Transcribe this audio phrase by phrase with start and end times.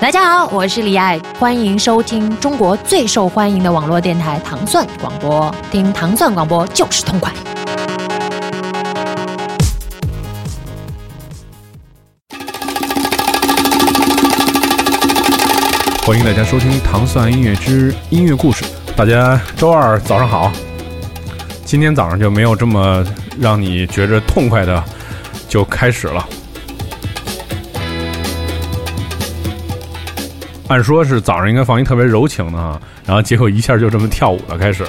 [0.00, 7.32] 大家好，我是李艾，欢迎收听中国最受欢迎的网络电台糖蒜广播，听糖蒜广播就是痛快。
[16.04, 18.64] 欢迎大家收听《糖蒜音乐之音乐故事》。
[18.96, 20.50] 大家周二早上好。
[21.64, 23.04] 今天早上就没有这么
[23.38, 24.82] 让你觉着痛快的
[25.48, 26.26] 就开始了。
[30.68, 34.84] 按说是早上应该放一特别柔情的啊，然后结果一下就这么跳舞了开始。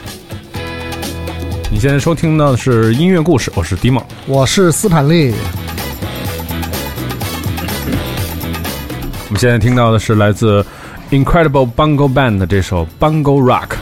[1.70, 5.36] 你现在收听到的是音乐故事，我是迪蒙，我是斯坦利。
[9.26, 10.66] 我们现在听到的是来自
[11.12, 13.76] Incredible Bungle Band 的这首 Bungle Rock。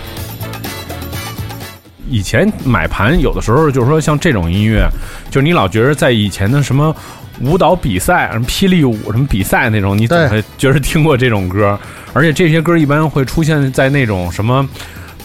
[2.09, 4.87] 以前买盘有的时候就是说像这种音乐，
[5.29, 6.95] 就是你老觉得在以前的什么
[7.41, 11.77] 舞蹈比赛、什么霹雳舞什么比赛那种，你总会觉得听过这种歌，
[12.13, 14.67] 而且这些歌一般会出现在那种什么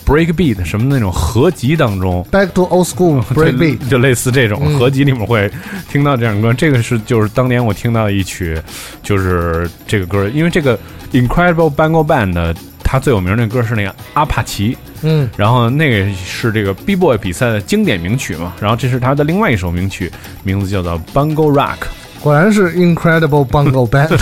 [0.04, 5.48] break beat 什么那种合集当中，Back to Old School break beat 就类似这种合集里面会
[5.88, 6.52] 听到这样歌。
[6.52, 8.60] 这个是就是当年我听到一曲，
[9.02, 10.76] 就是这个歌，因为这个
[11.12, 12.54] Incredible Bungle Band
[12.90, 14.76] 它最有名的歌是那个阿帕奇。
[15.02, 20.10] 嗯，然后那个是这个 B Boy 比赛的经典名曲嘛，然后这是他的另外一首名曲，
[20.42, 21.76] 名字叫做 Bungle Rock。
[22.20, 24.20] 果然是 Incredible Bungle Band。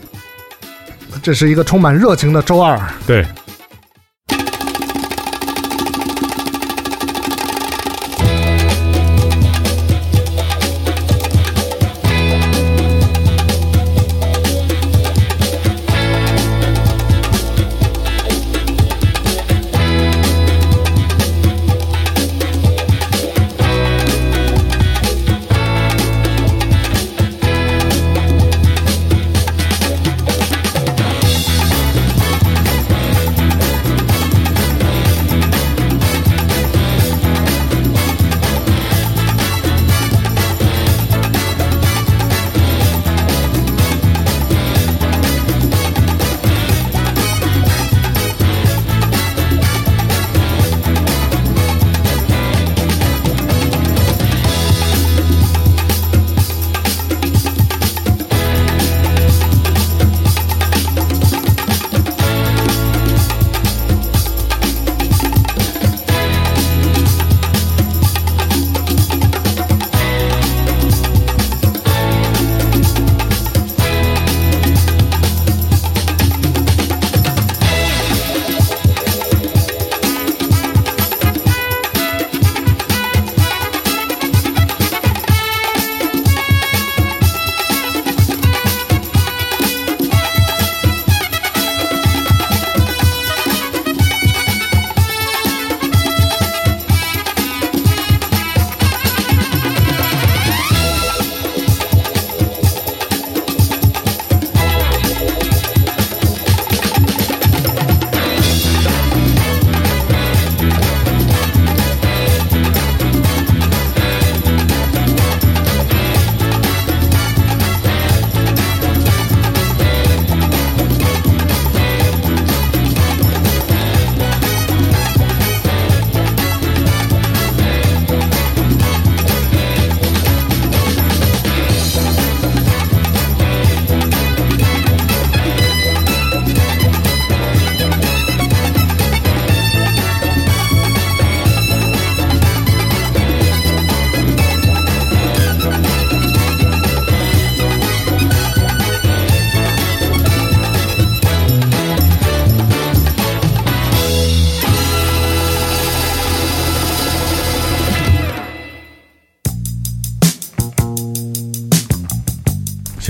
[1.22, 2.80] 这是一个充满热情的周二。
[3.06, 3.22] 对。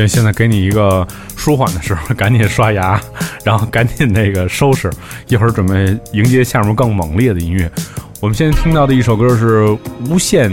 [0.06, 1.06] 行，现在给你一个
[1.37, 3.00] 舒缓的时候， 赶紧刷牙，
[3.44, 4.90] 然后赶紧那个收拾，
[5.28, 7.70] 一会儿准备迎接下面更猛烈的音乐。
[8.20, 9.66] 我们现在听到的一首歌是
[10.08, 10.50] 无限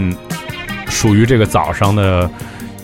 [0.88, 2.28] 属于这个早上的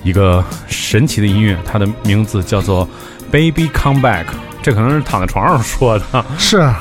[0.05, 2.87] 一个神奇的音乐，它的名字叫做
[3.31, 4.25] 《Baby Come Back》，
[4.62, 6.73] 这可能是躺在床上说的， 是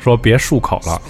[0.00, 1.00] 说别漱口了。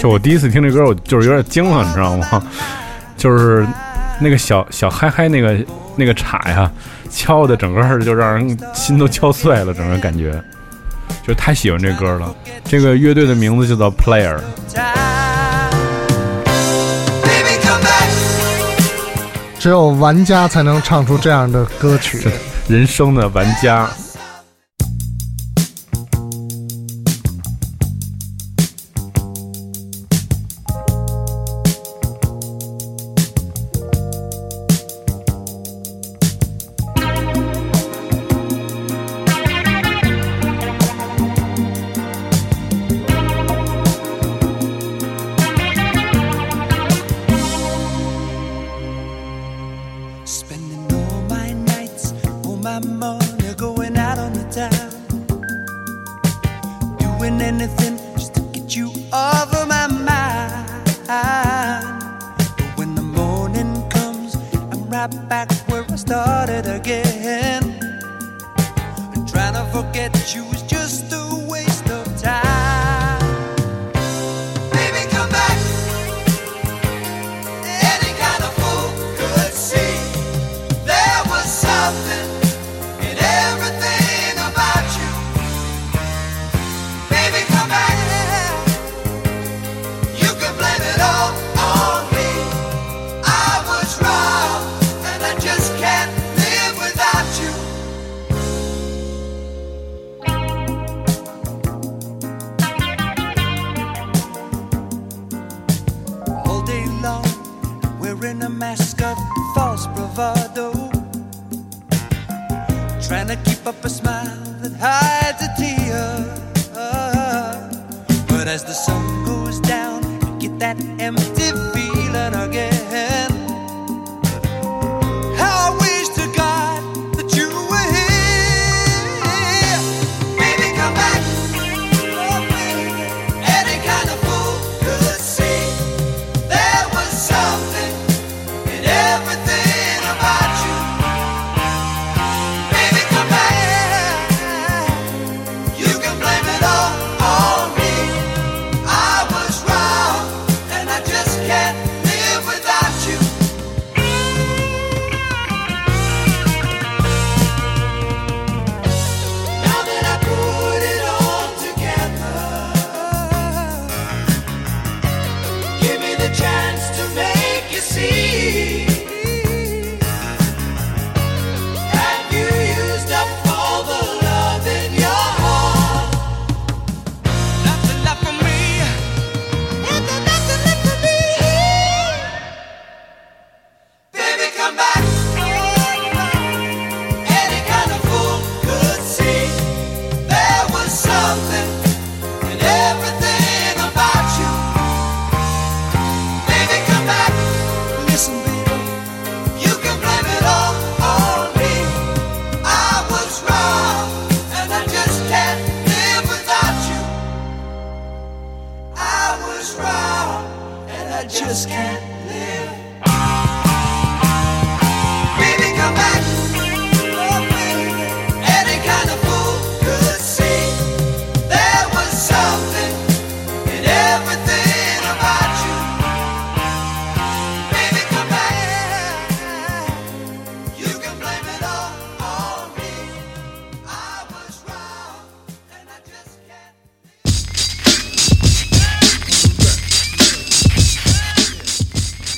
[0.00, 2.42] 就我第一次听这歌，我就是有点惊了，你知道吗？
[3.16, 3.66] 就是
[4.20, 5.58] 那个小小嗨嗨那个
[5.96, 6.70] 那个镲呀，
[7.10, 10.40] 敲的整个就让人心都敲碎了，整个感觉。
[11.26, 12.34] 就太喜欢这歌了。
[12.64, 14.38] 这个乐队的名字就叫 Player。
[17.22, 18.08] Baby, come back.
[19.58, 22.26] 只有玩家才能唱出这样的歌曲。
[22.68, 23.90] 人生的玩家。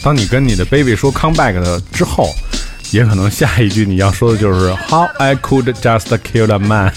[0.02, 2.34] 当你跟你的 baby 说 come back 的之后
[2.90, 6.92] 也可能下一句你要说的就是 how i could just kill a man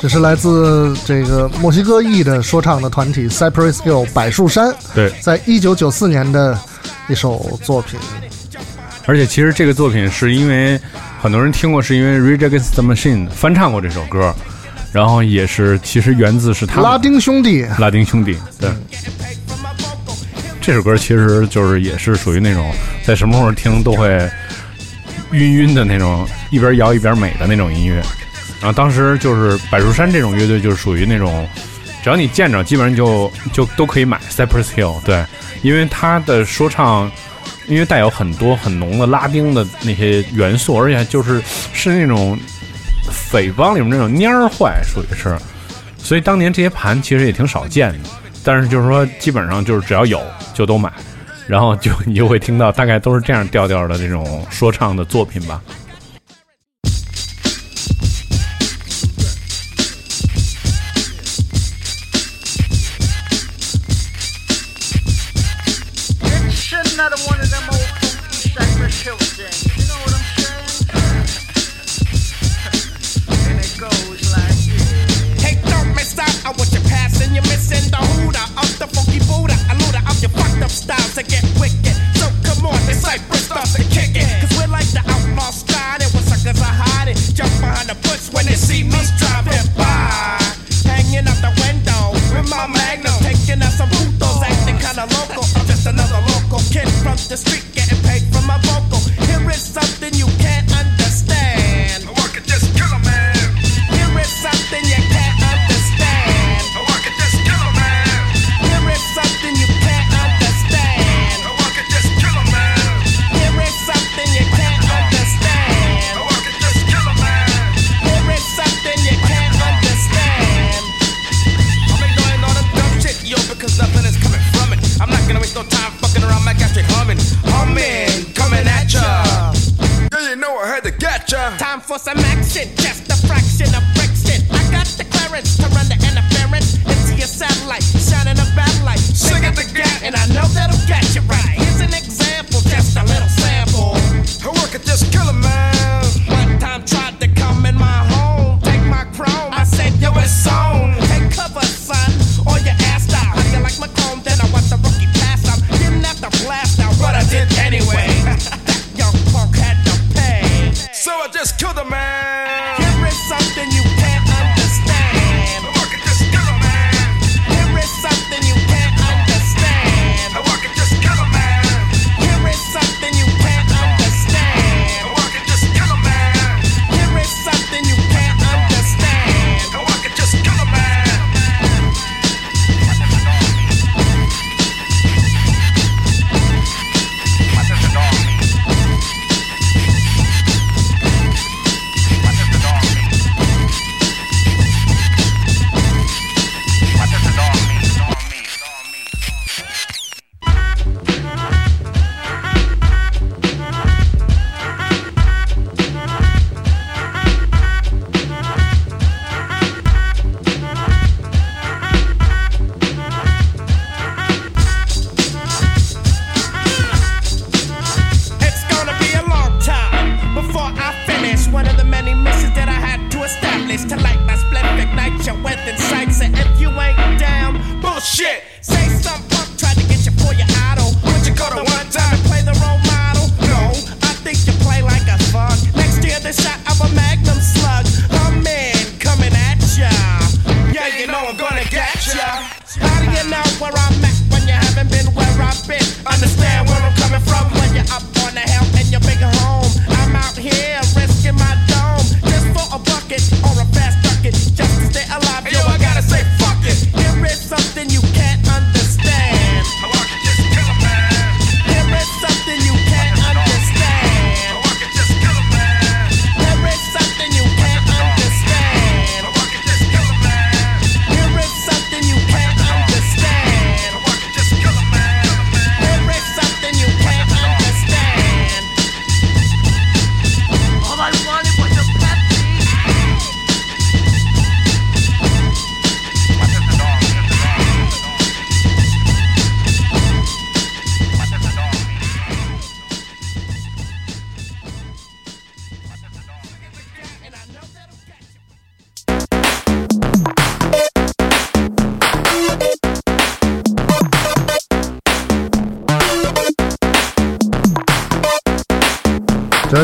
[0.00, 5.12] 这是来自这个墨西哥裔的说唱的团体 cypress hill 柏树山对。
[5.20, 6.58] 在一九九四年的
[7.08, 8.00] 一首作品。
[9.06, 10.80] 而且其实这个作品是因为
[11.22, 14.34] 很多人听过，是因为 Rage Against the Machine 翻唱过这首歌，
[14.92, 18.36] 然后也是其实源自是他们拉丁兄弟，拉丁兄弟。
[18.58, 18.68] 对，
[20.60, 22.72] 这首歌其实就是也是属于那种
[23.04, 24.28] 在什么时候听都会
[25.30, 28.02] 晕晕的那种，一边摇一边美的那种音乐。
[28.60, 31.48] 然后当时就是柏树山这种乐队，就是属于那种，
[32.02, 35.00] 只要你见着，基本上就就都可以买 Cypress Hill。
[35.04, 35.24] 对，
[35.62, 37.08] 因为他的说唱，
[37.66, 41.42] 因为带有很多很浓的拉丁的那些元素，而且就是
[41.72, 42.38] 是那种
[43.10, 45.36] 匪帮里面那种蔫儿坏，属于是。
[45.98, 48.08] 所以当年这些盘其实也挺少见的，
[48.42, 50.20] 但是就是说基本上就是只要有
[50.52, 50.92] 就都买，
[51.46, 55.62] 然后就你就会听到大概都是这样调调的这种说唱的作品吧。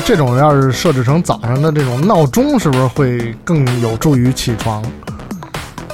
[0.01, 4.83] 这种要是设置成早上的这种闹钟，是不是会更有助于起床？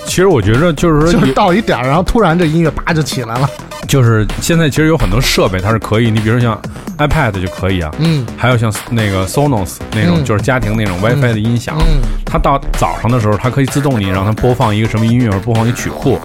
[0.06, 3.48] 其实我觉着就是说，到一点然后突然这音乐叭就起来了。
[3.88, 6.60] 就是现在其实有很多设备它是可以，你比如像
[6.98, 11.76] iPad 就可以啊，嗯，还有像那个 Sonos 那种就是家庭那种 WiFi 的音响，
[12.24, 16.18] 它到早上的时候它可以自动你让它播放一个什么音乐或者播放一曲库。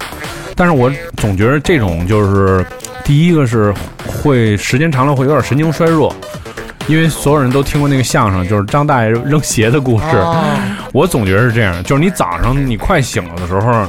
[0.56, 2.66] 但是我总觉得这种就是
[3.04, 3.74] 第一个是
[4.08, 6.16] 会时间长了会有点神经衰弱。
[6.90, 10.06] 因为所有人都听过那个相声就是张大爷扔鞋的故事。
[10.92, 13.88] 我总觉得是这样就是你早上你快醒了的时候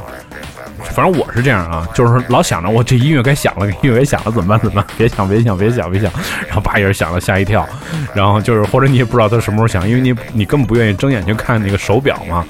[0.83, 4.85] 反正我是这样啊就是老想着我这音乐该响了音乐该响了怎么办怎么办？
[4.97, 6.11] 别想别想别想别想。
[6.45, 7.67] 然后叭一下响了吓一跳。
[8.13, 12.45] 然后就是或者你也不知道它什么时候响因为你你根本不愿意睁眼睛看那个手表嘛。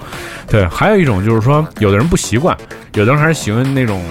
[0.50, 2.55] 对还有一种就是说有的人不习惯
[2.93, 4.03] 有的人还是喜欢那种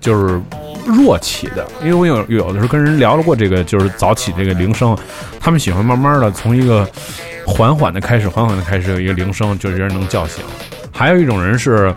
[0.00, 0.40] 就是
[0.86, 1.66] 弱起的。
[1.82, 4.96] 因为我有有的时候跟人聊了过这个，就是早起这个铃声，
[5.40, 6.88] 他们喜欢慢慢的从一个
[7.46, 10.44] 缓缓的开始，缓缓的开始有一个铃声，就人能叫醒。
[10.92, 11.92] 还有一种人是，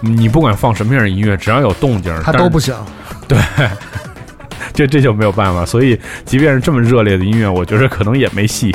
[0.00, 2.84] 你不管放什么样的音乐，只要有动静，他都不响。
[3.26, 3.38] 对，
[4.74, 5.64] 这这就没有办法。
[5.64, 8.74] 所以，即便是这么热烈的音乐，我觉得可能也没戏。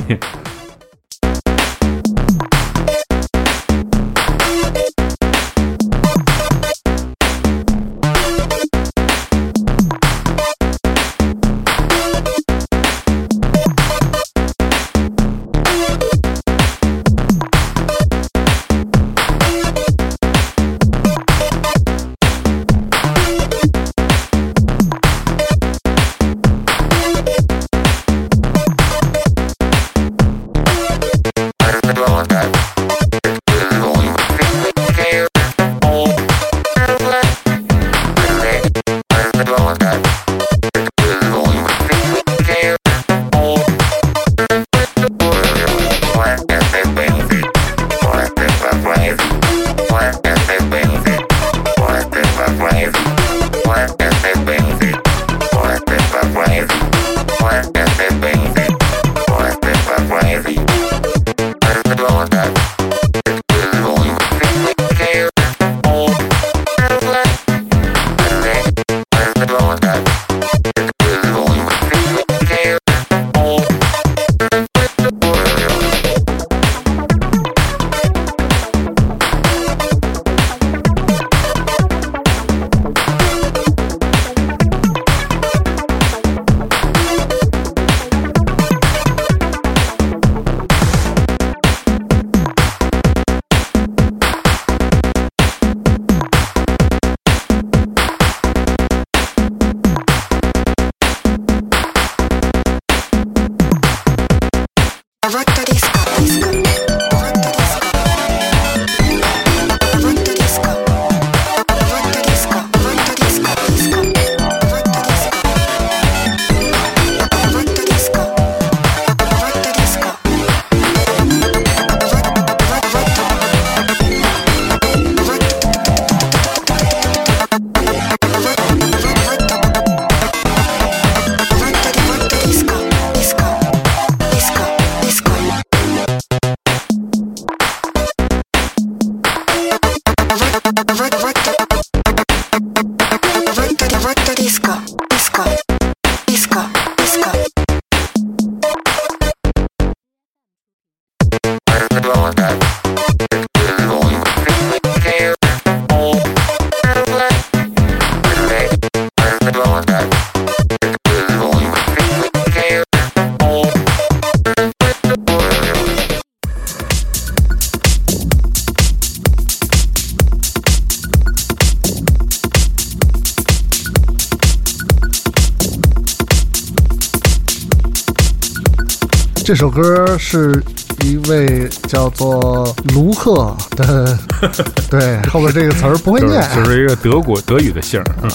[179.47, 180.61] 这首歌是
[181.05, 184.19] 一位叫做卢克的，
[184.91, 188.29] 对，后边这个词儿不会就是念就是一个德国德语的姓儿，嗯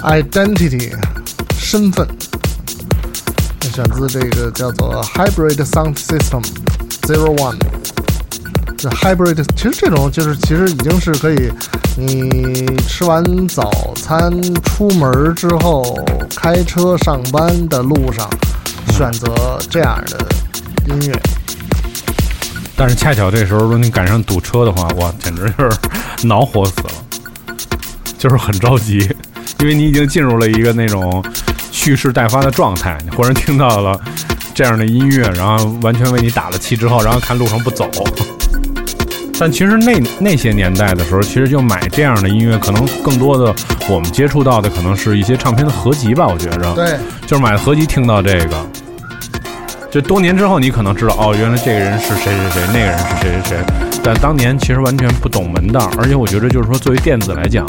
[0.00, 0.94] ，identity
[1.58, 2.08] 身份，
[3.70, 6.42] 选自这个叫做 Hybrid Sound System
[7.02, 7.58] Zero One。
[8.78, 11.52] 这 hybrid 其实这种就是其实已经是可以，
[11.98, 14.32] 你吃完早餐
[14.64, 15.98] 出门之后
[16.34, 18.26] 开车上班的路上
[18.96, 20.26] 选择这样的
[20.86, 21.20] 音乐。
[22.74, 25.78] 但是恰巧这时候，如果你赶上堵车的话，哇，简直就是
[26.26, 26.90] 恼火死了，
[28.18, 28.98] 就是很着急，
[29.60, 31.22] 因为你已经进入了一个那种
[31.70, 34.00] 蓄势待发的状态，你忽然听到了
[34.54, 37.90] 这样的音乐，然后完全为你打了气之后，然后看路上不走。
[39.38, 43.54] 但其实那那些年代的时候，其实就买这样的音乐，可能更多的
[43.88, 46.74] 我们接触到的可能是一些唱片的合集吧，我觉着。
[46.74, 48.66] 对，就是买合集听到这个，
[49.90, 53.56] 就多年之后你可能知道哦，原来这个人是谁谁谁，那个人是谁谁谁。
[54.04, 57.66] 但当年其实完全不懂门道，而且我觉得就是说，作为电子来讲，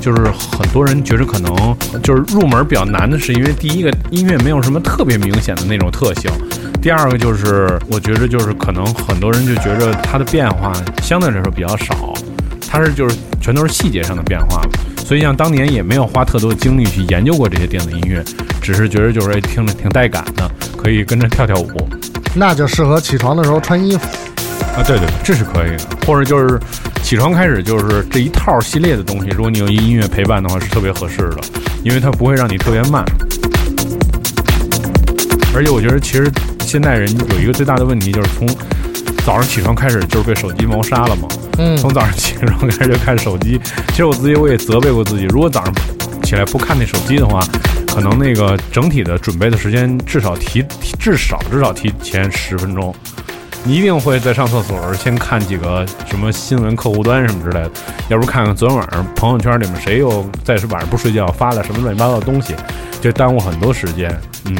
[0.00, 0.22] 就是
[0.56, 6.30] 很多人觉得可能就是入门比较难的，是因为第一个音乐没有什么特别明显的那种特性。
[6.80, 10.72] 第二个就是，我觉得就是可能很多人就觉得它的变化
[11.02, 12.14] 相对来说比较少，
[12.70, 14.62] 它是就是全都是细节上的变化。
[15.04, 18.24] 所以像当年也没有花特多的精力去研究过这些电子音乐，
[18.62, 21.88] 只是觉得就是哎听着挺带感的，可以跟着跳跳舞
[22.34, 24.04] 那就适合起床的时候穿衣服。
[24.74, 24.82] 啊。
[24.86, 25.84] 对对，这是可以的。
[26.06, 26.58] 或者就是
[27.02, 31.38] 起床开始就是这一套系列的东西，如果你有一音乐陪伴的话，是特别合适的，
[31.84, 33.04] 因为它不会让你特别慢。
[35.54, 38.48] 而且我觉得，其实现代人有一个最大的问题，就是从
[39.24, 41.26] 早上起床开始就是被手机谋杀了嘛。
[41.58, 43.58] 嗯从早上起床开始就看手机。
[43.88, 45.74] 其实我自己我也责备过自己，如果早上
[46.22, 47.40] 起来不看那手机的话，
[47.88, 52.94] 可能那个整体的准备的时间至少提提至少至少提前十分钟。
[53.66, 57.70] 你一定会在上厕所时先看几个什么新闻客户端什么之类的，
[58.08, 62.54] 要不看看昨天晚上朋友圈里面谁又在晚上不睡觉发了什么乱七八糟的东西，
[63.00, 64.10] 就耽误很多时间。
[64.44, 64.56] 嗯。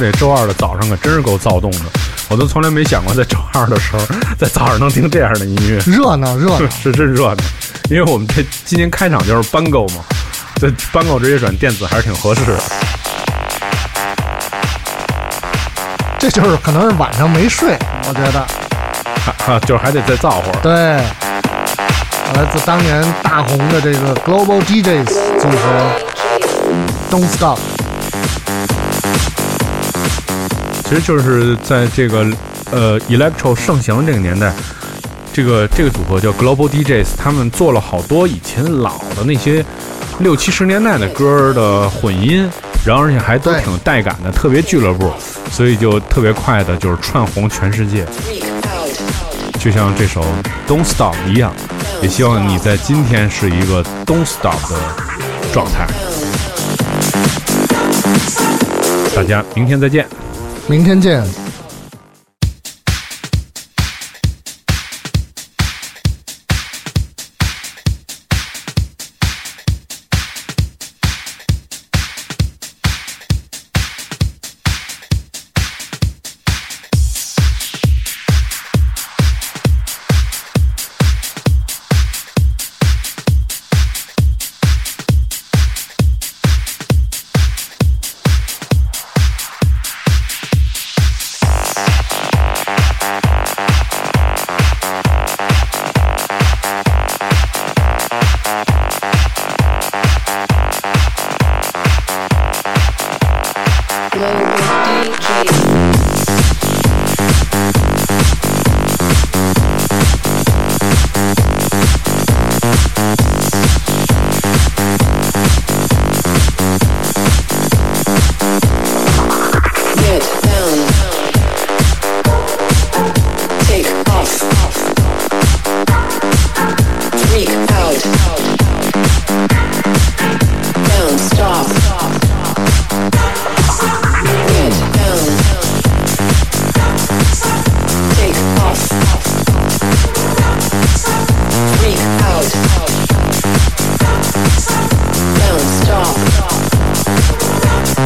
[0.00, 1.84] 这周二的早上可真是够躁动的，
[2.30, 4.00] 我都从来没想过在周二的时候
[4.38, 6.68] 在早上能听这样的音乐，热闹热闹。
[6.82, 7.36] 是真热闹。
[7.90, 10.02] 因为我们这今天开场就是 Bango 嘛，
[10.56, 12.58] 这 Bango 直接转电子还是挺合适的。
[16.18, 17.76] 这就是可能是晚上没睡，
[18.08, 18.46] 我觉得。
[19.46, 20.58] 哈、就是还得再造会儿。
[20.62, 20.72] 对，
[22.34, 25.90] 来自当年大红的这个 Global DJs 组合
[27.10, 27.58] Don't Stop。
[30.90, 32.26] 其实就是在这个
[32.72, 34.52] 呃 electro 盛行这个年代，
[35.32, 39.64] 这个这个组合叫 Global DJs，他们做了好多以前老的那些
[40.18, 42.44] 六七十年代的歌的混音，
[42.84, 45.12] 然后而且还都挺带感的，特别俱乐部，
[45.52, 48.04] 所以就特别快的就是串红全世界，
[49.60, 50.24] 就像这首
[50.66, 51.54] Don't Stop 一样，
[52.02, 54.76] 也希望你在今天是一个 Don't Stop 的
[55.52, 55.86] 状态。
[59.14, 60.04] 大家明天再见。
[60.70, 61.49] 明天见。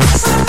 [0.05, 0.44] House.